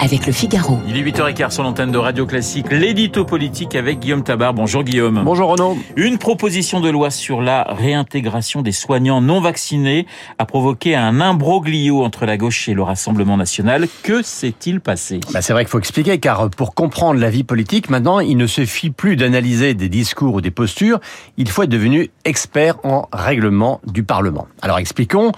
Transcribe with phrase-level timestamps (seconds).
[0.00, 0.78] avec le Figaro.
[0.86, 4.54] Il est 8h15 sur l'antenne de Radio Classique, l'édito politique avec Guillaume Tabar.
[4.54, 5.22] Bonjour Guillaume.
[5.24, 5.76] Bonjour Renaud.
[5.96, 10.06] Une proposition de loi sur la réintégration des soignants non vaccinés
[10.38, 13.86] a provoqué un imbroglio entre la gauche et le Rassemblement national.
[14.02, 15.20] Que s'est-il passé?
[15.32, 18.46] Bah C'est vrai qu'il faut expliquer, car pour comprendre la vie politique, maintenant, il ne
[18.46, 21.00] suffit plus d'analyser des discours ou des postures,
[21.36, 24.46] il faut être devenu expert en règlement du Parlement.
[24.62, 25.32] Alors expliquons.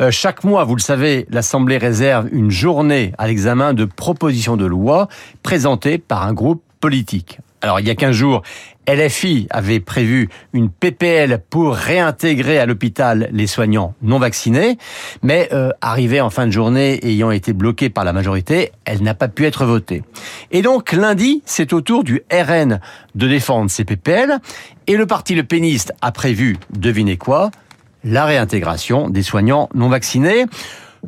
[0.00, 4.66] Euh, chaque mois, vous le savez, l'Assemblée réserve une journée à l'examen de proposition de
[4.66, 5.08] loi
[5.42, 7.38] présentée par un groupe politique.
[7.62, 8.42] Alors il y a 15 jours,
[8.86, 14.76] LFI avait prévu une PPL pour réintégrer à l'hôpital les soignants non vaccinés,
[15.22, 19.14] mais euh, arrivée en fin de journée ayant été bloquée par la majorité, elle n'a
[19.14, 20.02] pas pu être votée.
[20.50, 22.80] Et donc lundi, c'est au tour du RN
[23.14, 24.38] de défendre ces PPL,
[24.86, 27.50] et le parti Le Péniste a prévu, devinez quoi,
[28.04, 30.44] la réintégration des soignants non vaccinés.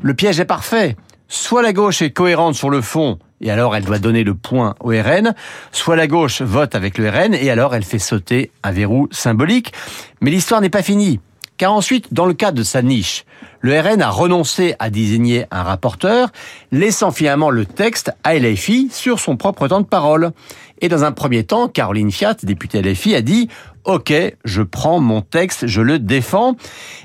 [0.00, 0.96] Le piège est parfait.
[1.28, 4.76] Soit la gauche est cohérente sur le fond, et alors elle doit donner le point
[4.80, 5.34] au RN,
[5.72, 9.72] soit la gauche vote avec le RN, et alors elle fait sauter un verrou symbolique.
[10.20, 11.18] Mais l'histoire n'est pas finie.
[11.56, 13.24] Car ensuite, dans le cas de sa niche,
[13.60, 16.28] le RN a renoncé à désigner un rapporteur,
[16.70, 20.32] laissant finalement le texte à LFI sur son propre temps de parole.
[20.80, 23.48] Et dans un premier temps, Caroline Fiat, députée LFI, a dit
[23.86, 24.12] OK,
[24.44, 26.56] je prends mon texte, je le défends.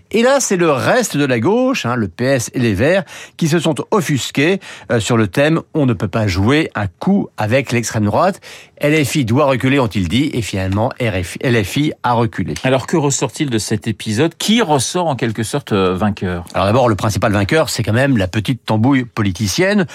[0.09, 3.03] Et là, c'est le reste de la gauche, hein, le PS et les Verts,
[3.37, 4.59] qui se sont offusqués
[4.91, 8.41] euh, sur le thème On ne peut pas jouer un coup avec l'extrême droite.
[8.81, 12.55] LFI doit reculer, ont-ils dit, et finalement LFI a reculé.
[12.63, 14.33] Alors que ressort-il de cet épisode?
[14.37, 16.45] Qui ressort en quelque sorte euh, vainqueur?
[16.55, 19.85] Alors d'abord, le principal vainqueur, c'est quand même la petite tambouille politicienne.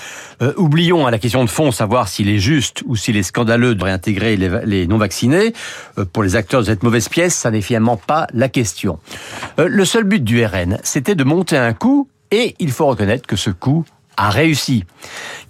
[0.41, 3.25] Euh, oublions à hein, la question de fond, savoir s'il est juste ou s'il est
[3.25, 5.53] scandaleux de réintégrer les, non-vaccinés.
[6.13, 8.99] pour les acteurs de cette mauvaise pièce, ça n'est finalement pas la question.
[9.59, 13.37] le seul but du RN, c'était de monter un coup, et il faut reconnaître que
[13.37, 13.85] ce coup
[14.17, 14.85] a réussi.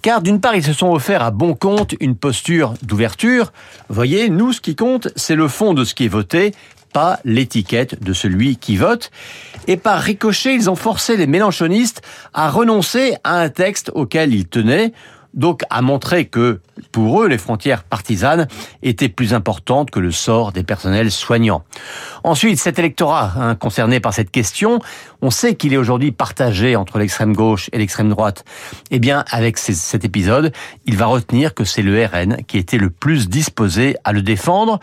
[0.01, 3.51] Car d'une part, ils se sont offerts à bon compte une posture d'ouverture.
[3.89, 6.53] Voyez, nous, ce qui compte, c'est le fond de ce qui est voté,
[6.93, 9.11] pas l'étiquette de celui qui vote.
[9.67, 12.01] Et par ricochet, ils ont forcé les mélanchonistes
[12.33, 14.93] à renoncer à un texte auquel ils tenaient,
[15.37, 16.59] donc à montrer que
[16.91, 18.47] pour eux, les frontières partisanes
[18.83, 21.63] étaient plus importantes que le sort des personnels soignants.
[22.23, 24.79] Ensuite, cet électorat hein, concerné par cette question,
[25.21, 28.43] on sait qu'il est aujourd'hui partagé entre l'extrême gauche et l'extrême droite.
[28.91, 30.51] Eh bien, avec cet épisode,
[30.85, 34.79] il va retenir que c'est le RN qui était le plus disposé à le défendre.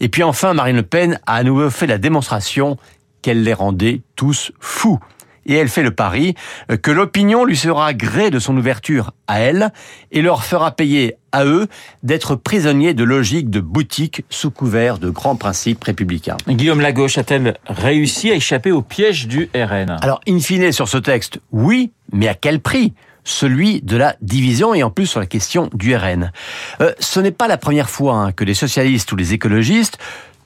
[0.00, 2.78] Et puis enfin, Marine Le Pen a à nouveau fait la démonstration
[3.20, 5.00] qu'elle les rendait tous fous
[5.48, 6.34] et elle fait le pari
[6.70, 9.72] euh, que l'opinion lui sera gré de son ouverture à elle
[10.12, 11.66] et leur fera payer à eux
[12.02, 16.36] d'être prisonniers de logique de boutique sous couvert de grands principes républicains.
[16.48, 20.98] Guillaume Lagauche a-t-elle réussi à échapper au piège du RN Alors, in fine, sur ce
[20.98, 22.94] texte, oui, mais à quel prix?
[23.24, 26.32] Celui de la division et en plus sur la question du RN.
[26.80, 29.98] Euh, ce n'est pas la première fois hein, que les socialistes ou les écologistes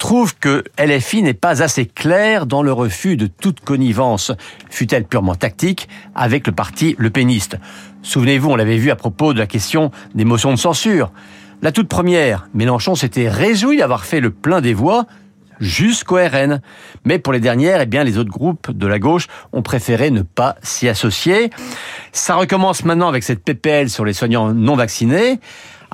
[0.02, 4.32] trouve que LFI n'est pas assez clair dans le refus de toute connivence,
[4.68, 7.56] fut-elle purement tactique, avec le parti le péniste.
[8.02, 11.12] Souvenez-vous, on l'avait vu à propos de la question des motions de censure.
[11.62, 15.06] La toute première, Mélenchon s'était réjoui d'avoir fait le plein des voix
[15.60, 16.60] jusqu'au RN.
[17.04, 20.22] Mais pour les dernières, eh bien, les autres groupes de la gauche ont préféré ne
[20.22, 21.50] pas s'y associer.
[22.10, 25.38] Ça recommence maintenant avec cette PPL sur les soignants non vaccinés.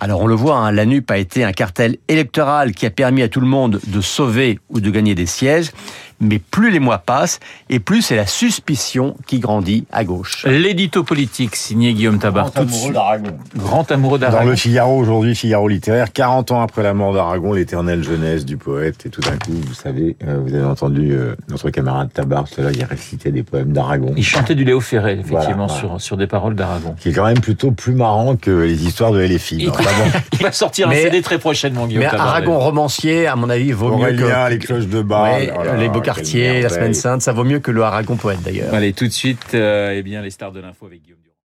[0.00, 3.28] Alors on le voit, hein, la a été un cartel électoral qui a permis à
[3.28, 5.72] tout le monde de sauver ou de gagner des sièges
[6.20, 10.44] mais plus les mois passent et plus c'est la suspicion qui grandit à gauche.
[10.46, 12.50] L'édito politique signé Guillaume Tabar.
[12.50, 13.38] Grand amoureux d'Aragon.
[13.56, 14.44] Grand amoureux d'Aragon.
[14.44, 18.56] Dans le Figaro aujourd'hui, Figaro littéraire, 40 ans après la mort d'Aragon, l'éternelle jeunesse du
[18.56, 22.46] poète et tout d'un coup, vous savez, euh, vous avez entendu euh, notre camarade Tabar,
[22.48, 24.12] cela il récitait des poèmes d'Aragon.
[24.16, 26.94] Il chantait du Léo Ferré, effectivement, Sur, sur des paroles d'Aragon.
[26.98, 29.56] Qui est quand même plutôt plus marrant que les histoires de LFI.
[29.56, 29.72] Il,
[30.32, 33.96] il va sortir un CD très prochainement, Guillaume mais Aragon romancier, à mon avis, vaut
[33.96, 34.50] mieux que...
[34.50, 35.28] les cloches de bar.
[35.78, 38.74] les la semaine sainte, ça vaut mieux que le Aragon poète d'ailleurs.
[38.74, 41.18] Allez, tout de suite, euh, eh bien, les stars de l'info avec Guillaume